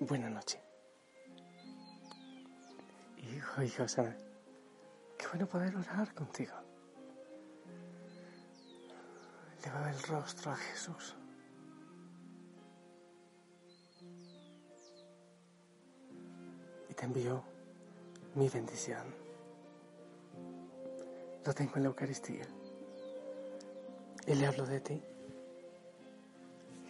[0.00, 0.60] buena noche.
[3.18, 4.16] Hijo, hijo, Sana,
[5.18, 6.54] qué bueno poder orar contigo.
[9.64, 11.16] Leva el rostro a Jesús.
[16.88, 17.44] Y te envío
[18.34, 19.14] mi bendición.
[21.44, 22.46] Lo tengo en la Eucaristía.
[24.26, 25.02] Y le hablo de ti.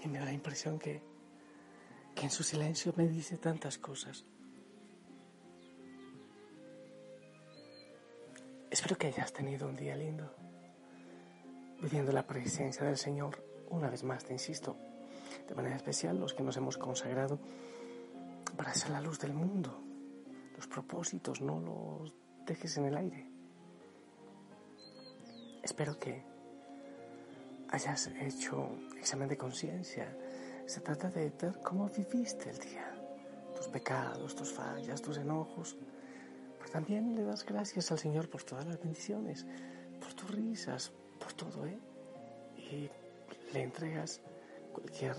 [0.02, 1.09] Y me da la impresión que,
[2.20, 4.26] que en su silencio me dice tantas cosas.
[8.70, 10.30] Espero que hayas tenido un día lindo,
[11.80, 13.42] viviendo la presencia del Señor.
[13.70, 14.76] Una vez más, te insisto,
[15.48, 17.38] de manera especial los que nos hemos consagrado
[18.54, 19.82] para ser la luz del mundo.
[20.56, 22.12] Los propósitos no los
[22.44, 23.30] dejes en el aire.
[25.62, 26.22] Espero que
[27.70, 30.14] hayas hecho examen de conciencia.
[30.70, 32.94] Se trata de ver cómo viviste el día,
[33.56, 35.76] tus pecados, tus fallas, tus enojos.
[36.60, 39.44] Pero también le das gracias al Señor por todas las bendiciones,
[39.98, 41.76] por tus risas, por todo, ¿eh?
[42.56, 42.88] Y
[43.52, 44.20] le entregas
[44.72, 45.16] cualquier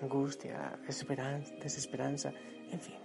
[0.00, 2.32] angustia, esperanza, desesperanza,
[2.70, 2.96] en fin.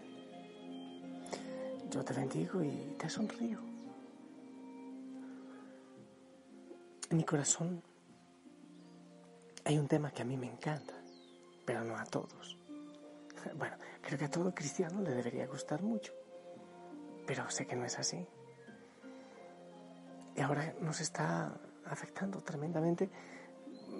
[1.91, 3.59] Yo te bendigo y te sonrío.
[7.09, 7.83] En mi corazón
[9.65, 10.92] hay un tema que a mí me encanta,
[11.65, 12.57] pero no a todos.
[13.57, 16.13] Bueno, creo que a todo cristiano le debería gustar mucho,
[17.27, 18.25] pero sé que no es así.
[20.35, 23.09] Y ahora nos está afectando tremendamente,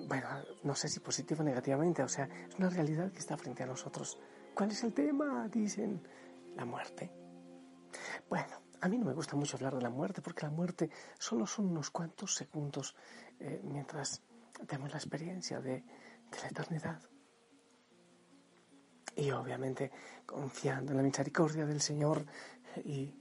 [0.08, 0.28] bueno,
[0.64, 3.66] no sé si positivo o negativamente, o sea, es una realidad que está frente a
[3.66, 4.18] nosotros.
[4.54, 5.48] ¿Cuál es el tema?
[5.50, 6.02] Dicen,
[6.56, 7.12] la muerte.
[8.30, 10.90] Bueno, a mí no me gusta mucho hablar de la muerte porque la muerte
[11.20, 12.96] solo son unos cuantos segundos
[13.40, 14.22] eh, mientras
[14.68, 17.13] tenemos la experiencia de, de la eternidad.
[19.16, 19.92] Y obviamente
[20.26, 22.26] confiando en la misericordia del Señor
[22.84, 23.14] y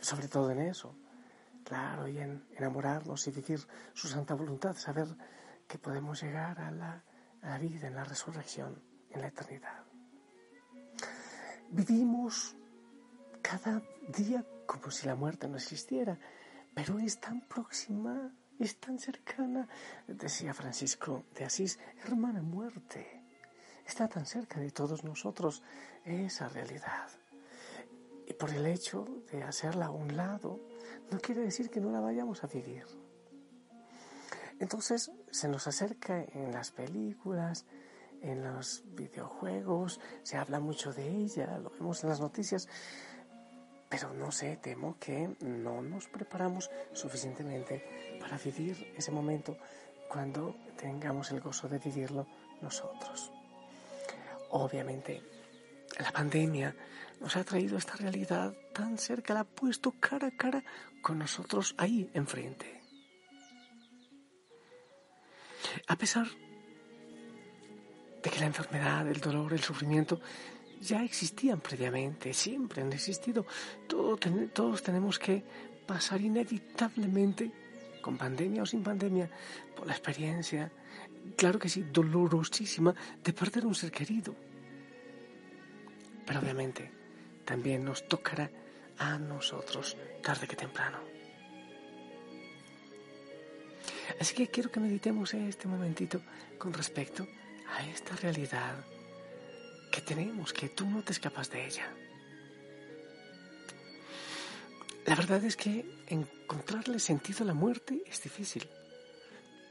[0.00, 0.96] sobre todo en eso,
[1.64, 3.60] claro, y en enamorarnos y vivir
[3.92, 5.08] su santa voluntad, saber
[5.66, 7.04] que podemos llegar a la,
[7.42, 9.84] a la vida, en la resurrección, en la eternidad.
[11.70, 12.54] Vivimos
[13.42, 16.18] cada día como si la muerte no existiera,
[16.74, 19.68] pero es tan próxima es tan cercana,
[20.06, 23.13] decía Francisco de Asís, hermana muerte.
[23.86, 25.62] Está tan cerca de todos nosotros
[26.04, 27.08] esa realidad.
[28.26, 30.60] Y por el hecho de hacerla a un lado,
[31.10, 32.84] no quiere decir que no la vayamos a vivir.
[34.58, 37.66] Entonces se nos acerca en las películas,
[38.22, 42.68] en los videojuegos, se habla mucho de ella, lo vemos en las noticias,
[43.90, 49.56] pero no sé, temo que no nos preparamos suficientemente para vivir ese momento
[50.08, 52.26] cuando tengamos el gozo de vivirlo
[52.62, 53.30] nosotros.
[54.56, 55.20] Obviamente,
[55.98, 56.76] la pandemia
[57.20, 60.62] nos ha traído esta realidad tan cerca, la ha puesto cara a cara
[61.02, 62.80] con nosotros ahí enfrente.
[65.88, 66.28] A pesar
[68.22, 70.20] de que la enfermedad, el dolor, el sufrimiento
[70.80, 73.44] ya existían previamente, siempre han existido.
[73.88, 75.42] todos tenemos que
[75.84, 77.50] pasar inevitablemente,
[78.04, 79.32] con pandemia o sin pandemia,
[79.72, 80.68] por la experiencia,
[81.40, 82.92] claro que sí, dolorosísima,
[83.24, 84.36] de perder un ser querido.
[86.26, 86.92] Pero obviamente
[87.46, 88.50] también nos tocará
[88.98, 91.00] a nosotros, tarde que temprano.
[94.20, 96.20] Así que quiero que meditemos este momentito
[96.58, 97.26] con respecto
[97.72, 98.84] a esta realidad
[99.90, 101.88] que tenemos, que tú no te escapas de ella.
[105.06, 105.84] La verdad es que
[106.44, 108.68] encontrarle sentido a la muerte es difícil.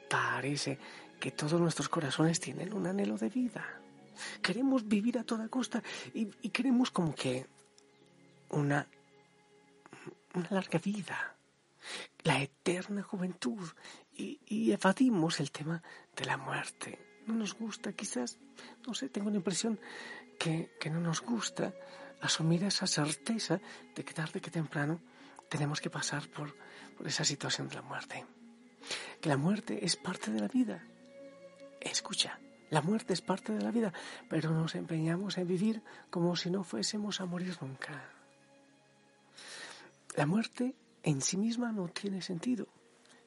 [0.10, 0.78] Parece
[1.20, 3.66] que todos nuestros corazones tienen un anhelo de vida.
[4.42, 5.82] Queremos vivir a toda costa
[6.14, 7.48] y, queremos como que
[8.50, 8.88] una,
[10.36, 11.36] una larga vida,
[12.24, 13.68] la eterna juventud
[14.16, 15.82] y, y evadimos el tema
[16.16, 18.38] de la muerte no nos gusta, quizás,
[18.86, 19.80] no sé, tengo la impresión
[20.40, 21.74] que, no nos gusta
[22.22, 23.60] asumir esa certeza
[23.96, 25.02] de que tarde que temprano
[25.50, 26.56] tenemos que pasar por,
[26.98, 28.26] por esa situación de la muerte.
[29.22, 30.84] Que la muerte es parte de la vida.
[31.80, 33.94] Escucha, la muerte es parte de la vida,
[34.30, 38.10] pero nos empeñamos en vivir como si no fuésemos a morir nunca.
[40.16, 42.68] La muerte en sí misma no tiene sentido.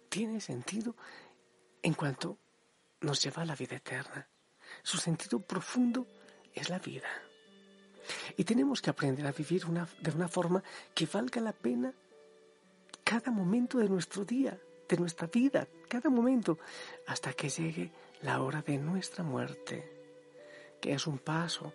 [0.09, 0.97] Tiene sentido
[1.83, 2.39] en cuanto
[3.01, 4.29] nos lleva a la vida eterna.
[4.83, 6.07] Su sentido profundo
[6.55, 7.09] es la vida.
[8.37, 10.63] Y tenemos que aprender a vivir de una forma
[10.95, 11.93] que valga la pena
[13.07, 14.59] cada momento de nuestro día,
[14.89, 16.59] de nuestra vida, cada momento,
[17.07, 17.93] hasta que llegue
[18.23, 19.77] la hora de nuestra muerte,
[20.81, 21.73] que es un paso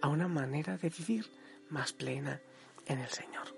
[0.00, 1.26] a una manera de vivir
[1.68, 2.40] más plena
[2.86, 3.54] en el Señor.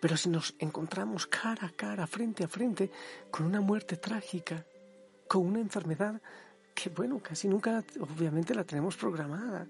[0.00, 2.90] Pero si nos encontramos cara a cara, frente a frente,
[3.30, 4.64] con una muerte trágica,
[5.28, 6.18] con una enfermedad
[6.74, 9.66] que, bueno, casi nunca, obviamente, la tenemos programada,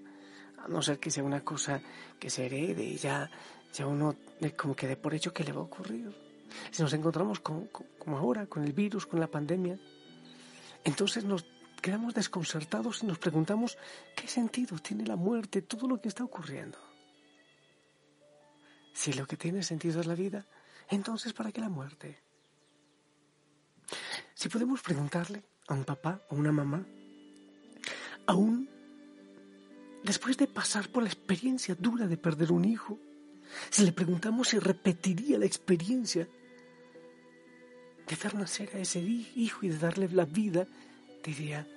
[0.59, 1.81] a no ser que sea una cosa
[2.17, 3.29] que se herede y ya,
[3.73, 4.15] ya uno
[4.57, 6.13] como que dé por hecho que le va a ocurrir.
[6.71, 9.79] Si nos encontramos con, como ahora, con el virus, con la pandemia,
[10.83, 11.45] entonces nos
[11.81, 13.77] quedamos desconcertados y nos preguntamos
[14.15, 16.77] qué sentido tiene la muerte, todo lo que está ocurriendo.
[18.93, 20.45] Si lo que tiene sentido es la vida,
[20.89, 22.21] entonces ¿para qué la muerte?
[24.33, 26.85] Si podemos preguntarle a un papá o una mamá,
[28.27, 28.69] aún
[30.03, 32.99] después de pasar por la experiencia dura de perder un hijo,
[33.69, 36.27] si le preguntamos si repetiría la experiencia
[38.07, 40.67] de hacer nacer a ese hijo y de darle la vida,
[41.23, 41.67] diría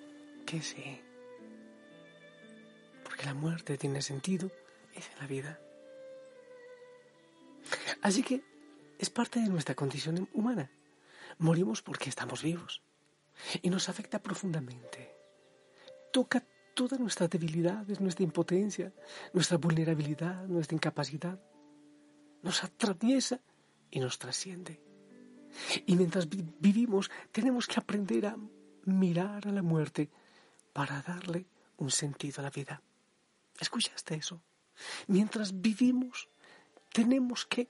[0.45, 1.01] que sí.
[3.05, 4.51] Porque la muerte tiene sentido,
[4.95, 5.61] es en la vida.
[8.03, 8.43] Así que
[8.99, 10.71] es parte de nuestra condición humana.
[11.39, 12.83] Morimos porque estamos vivos.
[13.63, 15.15] Y nos afecta profundamente.
[16.13, 16.43] Toca
[16.75, 18.93] todas nuestras debilidades, nuestra impotencia,
[19.33, 21.39] nuestra vulnerabilidad, nuestra incapacidad.
[22.47, 23.41] Nos atraviesa
[23.91, 24.81] y nos trasciende.
[25.85, 28.37] Y mientras vivimos tenemos que aprender a
[28.85, 30.11] mirar a la muerte
[30.73, 31.47] para darle
[31.79, 32.81] un sentido a la vida.
[33.59, 34.41] ¿Escuchaste eso?
[35.09, 36.29] Mientras vivimos
[36.93, 37.69] tenemos que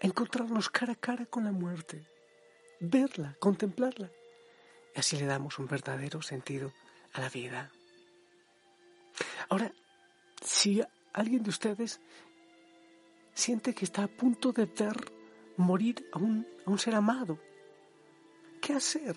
[0.00, 2.08] encontrarnos cara a cara con la muerte,
[2.80, 4.10] verla, contemplarla.
[4.96, 6.72] Y así le damos un verdadero sentido
[7.12, 7.70] a la vida.
[9.50, 9.70] Ahora,
[10.42, 10.82] si
[11.12, 12.00] alguien de ustedes
[13.34, 15.12] siente que está a punto de ver
[15.56, 17.38] morir a un, a un ser amado,
[18.60, 19.16] ¿qué hacer?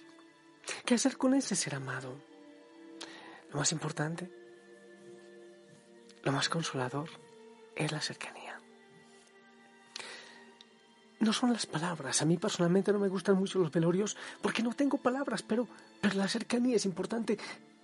[0.86, 2.16] ¿Qué hacer con ese ser amado?
[3.52, 4.30] Lo más importante,
[6.24, 7.10] lo más consolador,
[7.75, 8.48] es la cercanía
[11.20, 12.22] no son las palabras.
[12.22, 15.68] A mí personalmente no me gustan mucho los velorios porque no tengo palabras, pero,
[16.02, 17.38] pero la cercanía es importante.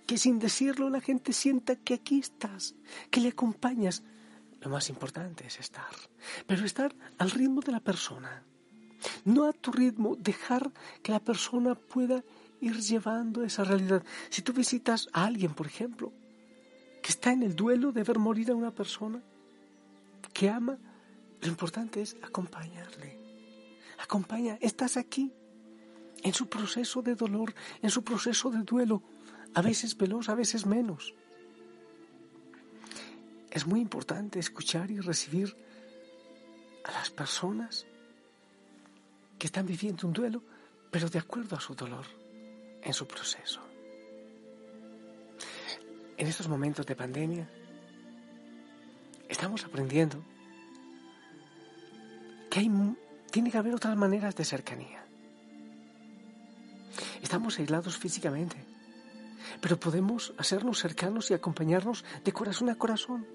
[0.06, 2.74] Que sin decirlo la gente sienta que aquí estás,
[3.10, 4.02] que le acompañas.
[4.64, 5.94] Lo más importante es estar,
[6.46, 8.42] pero estar al ritmo de la persona.
[9.24, 10.72] No a tu ritmo, dejar
[11.02, 12.24] que la persona pueda
[12.60, 14.02] ir llevando esa realidad.
[14.30, 16.12] Si tú visitas a alguien, por ejemplo,
[17.02, 19.22] que está en el duelo de ver morir a una persona
[20.32, 20.78] que ama,
[21.42, 23.24] lo importante es acompañarle
[24.04, 25.32] acompaña, estás aquí,
[26.22, 29.02] en su proceso de dolor, en su proceso de duelo,
[29.54, 31.14] a veces veloz, a veces menos.
[33.54, 35.56] Es muy importante escuchar y recibir
[36.82, 37.86] a las personas
[39.38, 40.42] que están viviendo un duelo,
[40.90, 42.04] pero de acuerdo a su dolor,
[42.82, 43.60] en su proceso.
[46.16, 47.48] En estos momentos de pandemia,
[49.28, 50.20] estamos aprendiendo
[52.50, 52.70] que hay
[53.30, 55.04] tiene que haber otras maneras de cercanía.
[57.22, 58.56] Estamos aislados físicamente,
[59.60, 63.26] pero podemos hacernos cercanos y acompañarnos de corazón a corazón,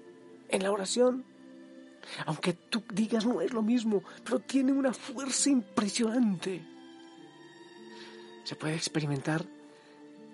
[0.50, 1.24] en la oración.
[2.26, 6.62] Aunque tú digas no es lo mismo, pero tiene una fuerza impresionante.
[8.44, 9.44] Se puede experimentar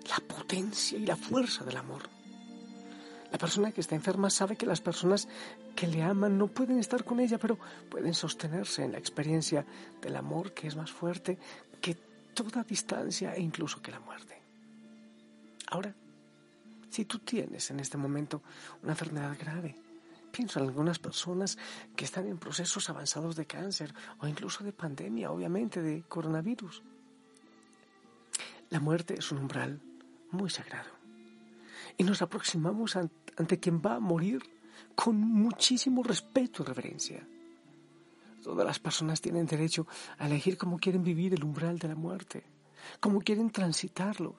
[0.09, 2.03] la potencia y la fuerza del amor.
[3.31, 5.27] La persona que está enferma sabe que las personas
[5.75, 7.59] que le aman no pueden estar con ella, pero
[7.89, 9.65] pueden sostenerse en la experiencia
[10.01, 11.37] del amor que es más fuerte
[11.81, 11.95] que
[12.33, 14.41] toda distancia e incluso que la muerte.
[15.67, 15.93] Ahora,
[16.89, 18.41] si tú tienes en este momento
[18.81, 19.75] una enfermedad grave,
[20.37, 21.57] pienso en algunas personas
[21.95, 26.83] que están en procesos avanzados de cáncer o incluso de pandemia, obviamente, de coronavirus.
[28.69, 29.81] La muerte es un umbral
[30.29, 30.91] muy sagrado
[31.97, 34.43] y nos aproximamos ante quien va a morir
[34.93, 37.27] con muchísimo respeto y reverencia.
[38.43, 39.87] Todas las personas tienen derecho
[40.19, 42.43] a elegir cómo quieren vivir el umbral de la muerte,
[42.99, 44.35] cómo quieren transitarlo.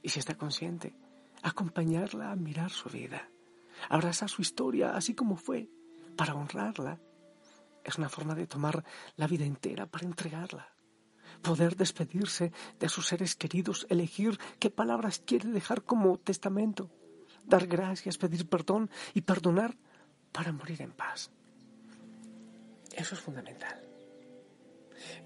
[0.00, 0.94] Y si está consciente,
[1.42, 3.28] acompañarla a mirar su vida,
[3.88, 5.68] abrazar su historia así como fue,
[6.16, 7.00] para honrarla.
[7.84, 8.84] Es una forma de tomar
[9.16, 10.72] la vida entera para entregarla
[11.40, 16.90] poder despedirse de sus seres queridos, elegir qué palabras quiere dejar como testamento,
[17.44, 19.76] dar gracias, pedir perdón y perdonar
[20.30, 21.30] para morir en paz.
[22.92, 23.80] Eso es fundamental.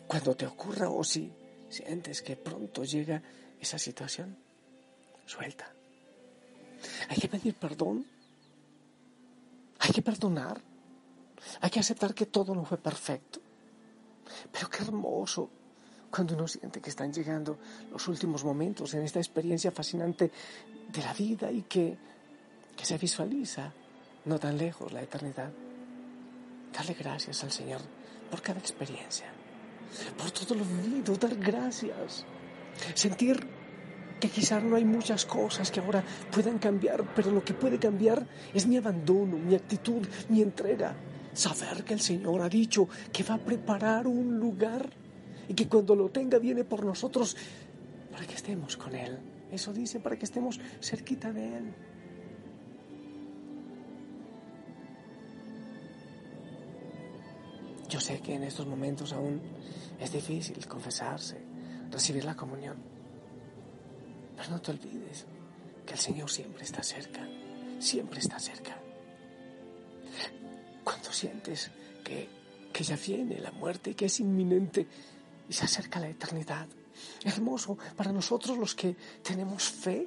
[0.07, 1.33] Cuando te ocurra o si
[1.69, 3.23] sientes que pronto llega
[3.61, 4.39] esa situación,
[5.27, 5.75] suelta.
[7.09, 8.07] Hay que pedir perdón.
[9.97, 10.61] Hay que perdonar.
[11.63, 13.41] Hay que aceptar que todo no fue perfecto.
[14.53, 15.49] Pero qué hermoso
[16.11, 17.59] cuando uno siente que están llegando
[17.91, 20.31] los últimos momentos en esta experiencia fascinante
[20.93, 21.97] de la vida y que
[22.77, 23.73] que se visualiza
[24.27, 25.51] no tan lejos la eternidad.
[26.75, 27.81] Darle gracias al Señor
[28.31, 29.33] por cada experiencia,
[30.19, 32.27] por todo lo vivido, dar gracias.
[32.95, 33.49] Sentir
[34.27, 36.03] que quizás no hay muchas cosas que ahora
[36.33, 40.97] puedan cambiar, pero lo que puede cambiar es mi abandono, mi actitud, mi entrega.
[41.33, 44.91] Saber que el Señor ha dicho que va a preparar un lugar
[45.49, 47.37] y que cuando lo tenga viene por nosotros
[48.11, 49.19] para que estemos con Él.
[49.53, 51.75] Eso dice, para que estemos cerquita de Él.
[57.89, 59.41] Yo sé que en estos momentos aún
[60.01, 61.37] es difícil confesarse,
[61.93, 62.96] recibir la comunión.
[64.37, 65.27] Pero no te olvides
[65.85, 67.27] que el Señor siempre está cerca,
[67.79, 68.77] siempre está cerca.
[70.85, 71.71] Cuando sientes
[72.05, 72.29] que,
[72.73, 74.87] que ya viene la muerte, que es inminente
[75.49, 76.67] y se acerca la eternidad,
[77.25, 80.07] hermoso para nosotros los que tenemos fe,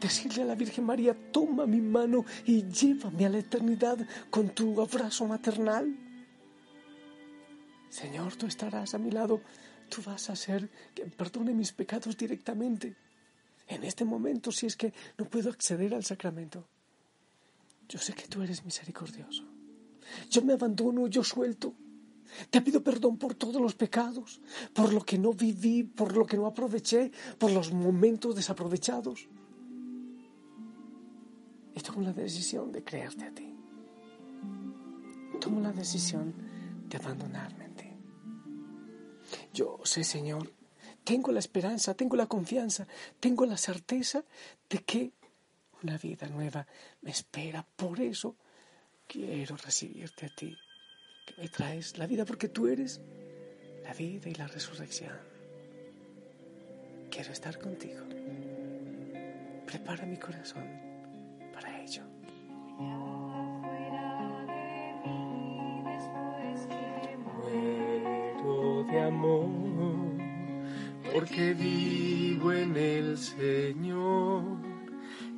[0.00, 3.98] decirle a la Virgen María, toma mi mano y llévame a la eternidad
[4.30, 5.96] con tu abrazo maternal.
[7.88, 9.40] Señor, tú estarás a mi lado,
[9.88, 12.96] tú vas a hacer que perdone mis pecados directamente.
[13.66, 16.66] En este momento, si es que no puedo acceder al sacramento,
[17.88, 19.44] yo sé que tú eres misericordioso.
[20.30, 21.74] Yo me abandono, yo suelto.
[22.50, 24.40] Te pido perdón por todos los pecados,
[24.72, 29.28] por lo que no viví, por lo que no aproveché, por los momentos desaprovechados.
[31.74, 33.54] Y tomo la decisión de creerte a ti.
[35.40, 36.34] Tomo la decisión
[36.88, 37.64] de abandonarme.
[39.52, 40.52] Yo sé, Señor,
[41.04, 42.86] tengo la esperanza, tengo la confianza,
[43.20, 44.24] tengo la certeza
[44.68, 45.12] de que
[45.82, 46.66] una vida nueva
[47.02, 47.64] me espera.
[47.76, 48.36] Por eso
[49.06, 50.56] quiero recibirte a ti,
[51.26, 53.00] que me traes la vida porque tú eres
[53.82, 55.16] la vida y la resurrección.
[57.10, 58.02] Quiero estar contigo.
[59.66, 60.66] Prepara mi corazón
[61.52, 62.02] para ello.
[69.04, 69.73] amor,
[71.14, 74.58] porque vivo en el Señor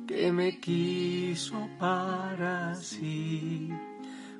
[0.07, 3.69] que me quiso para sí.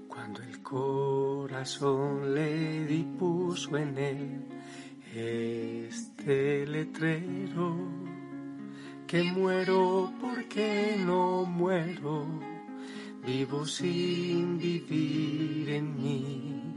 [0.08, 4.46] Cuando el corazón le dispuso en él
[5.14, 7.78] este letrero,
[9.06, 12.26] que muero porque no muero,
[13.24, 16.74] vivo sin vivir en mí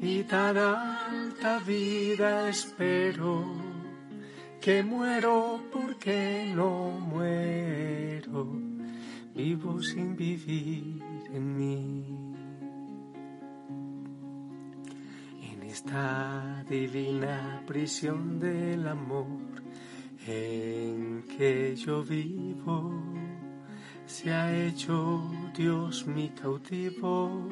[0.00, 3.61] y tan alta vida espero
[4.62, 8.46] que muero porque no muero,
[9.34, 11.02] vivo sin vivir
[11.32, 12.04] en mí.
[15.50, 19.64] En esta divina prisión del amor
[20.28, 23.02] en que yo vivo,
[24.06, 27.48] se ha hecho Dios mi cautivo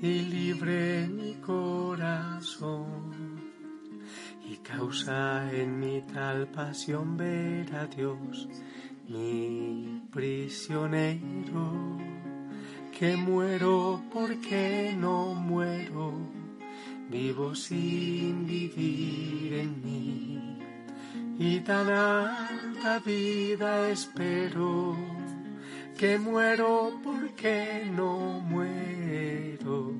[0.00, 3.13] y libre mi corazón
[4.76, 8.48] causa en mi tal pasión ver a Dios,
[9.08, 11.98] mi prisionero,
[12.96, 16.12] que muero porque no muero,
[17.08, 20.58] vivo sin vivir en mí
[21.38, 24.96] y tan alta vida espero
[25.96, 29.92] que muero porque no muero,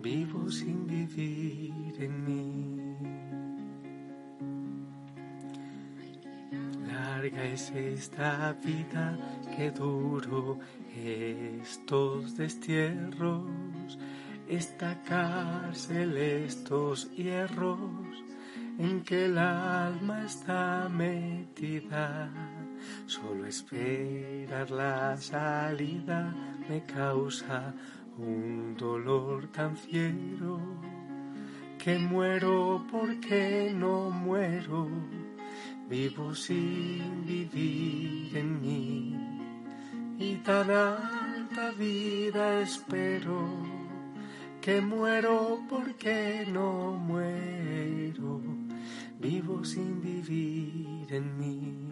[0.00, 2.69] vivo sin vivir en mí.
[7.00, 9.16] Es esta vida
[9.56, 10.58] que duro
[10.94, 13.98] estos destierros,
[14.48, 18.24] esta cárcel, estos hierros
[18.78, 22.30] en que el alma está metida.
[23.06, 26.34] Solo esperar la salida
[26.68, 27.74] me causa
[28.18, 30.60] un dolor tan fiero.
[31.78, 34.88] Que muero porque no muero,
[35.90, 39.16] vivo sin vivir en mí
[40.20, 43.48] y tan alta vida espero
[44.60, 48.40] que muero porque no muero,
[49.18, 51.88] vivo sin vivir en mí.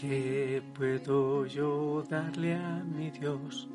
[0.00, 3.68] ¿Qué puedo yo darle a mi Dios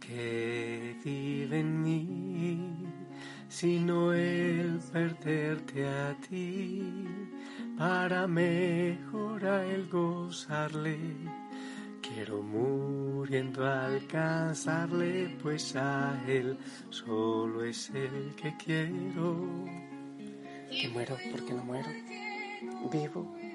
[0.00, 2.86] que vive en mí,
[3.50, 6.82] sino el perderte a ti
[7.76, 10.98] para mejorar el gozarle?
[12.00, 16.56] Quiero muriendo alcanzarle, pues a él
[16.88, 19.44] solo es el que quiero.
[20.70, 21.90] Que muero porque no muero.
[22.90, 23.45] Vivo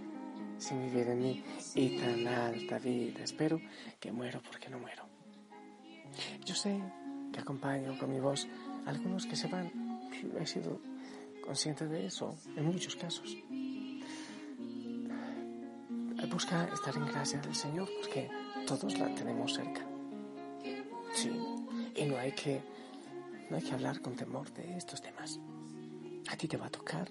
[0.62, 1.44] sin vivir en mí
[1.75, 3.24] y tan alta vida.
[3.24, 3.60] Espero
[4.00, 5.03] que muero porque no muero.
[6.46, 6.80] Yo sé
[7.34, 8.48] que acompaño con mi voz
[8.86, 9.72] a algunos que se van.
[10.39, 10.80] He sido
[11.44, 13.36] consciente de eso en muchos casos.
[16.32, 18.30] Busca estar en gracia del Señor porque
[18.65, 19.86] todos la tenemos cerca.
[21.13, 21.30] Sí,
[21.94, 22.62] y no hay que
[23.50, 25.39] no hay que hablar con temor de estos temas.
[26.30, 27.10] A ti te va a tocar,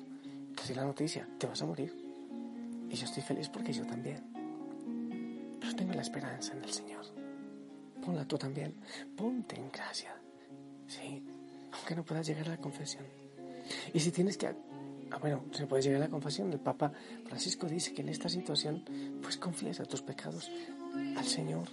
[0.66, 2.09] te la noticia, te vas a morir.
[2.90, 4.20] Y yo estoy feliz porque yo también.
[5.60, 7.04] Pero tengo la esperanza en el Señor.
[8.04, 8.74] Ponla tú también.
[9.16, 10.14] Ponte en gracia.
[10.86, 11.22] Sí,
[11.72, 13.04] aunque no puedas llegar a la confesión.
[13.94, 14.48] Y si tienes que...
[15.12, 16.52] Ah, bueno, se puede llegar a la confesión.
[16.52, 16.92] El Papa
[17.26, 18.84] Francisco dice que en esta situación,
[19.22, 20.50] pues confiesa tus pecados
[21.16, 21.68] al Señor,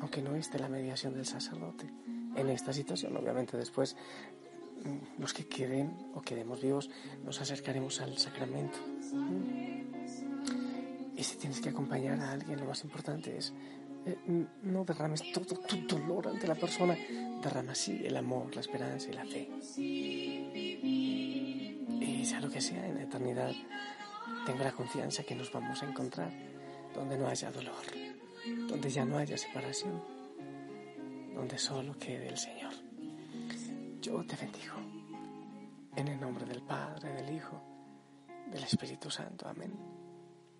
[0.00, 1.90] aunque no esté la mediación del sacerdote.
[2.36, 3.96] En esta situación, obviamente después,
[4.84, 6.90] mm, los que queden o quedemos vivos,
[7.24, 8.78] nos acercaremos al sacramento.
[11.18, 13.52] Y si tienes que acompañar a alguien, lo más importante es
[14.06, 14.16] eh,
[14.62, 16.96] no derrames todo tu dolor ante la persona,
[17.42, 19.50] derrama así el amor, la esperanza y la fe.
[22.00, 23.52] Y sea lo que sea en la eternidad,
[24.46, 26.30] tengo la confianza que nos vamos a encontrar
[26.94, 27.82] donde no haya dolor,
[28.68, 30.00] donde ya no haya separación,
[31.34, 32.72] donde solo quede el Señor.
[34.00, 34.74] Yo te bendigo.
[35.96, 37.60] En el nombre del Padre, del Hijo,
[38.52, 39.48] del Espíritu Santo.
[39.48, 40.07] Amén.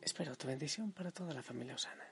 [0.08, 2.08] Espero tu bendición para toda la familia Osana.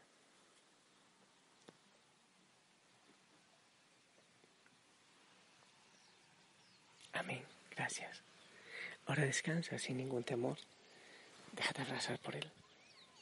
[7.14, 7.42] Amén.
[7.70, 8.22] Gracias.
[9.06, 10.58] Ahora descansa sin ningún temor.
[11.52, 12.52] Déjate abrazar por Él.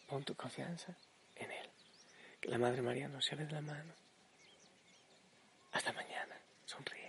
[0.08, 0.98] Pon tu confianza
[1.36, 1.70] en Él.
[2.40, 3.94] Que la Madre María nos lleve de la mano.
[5.70, 6.36] Hasta mañana.
[6.66, 7.03] Sonríe.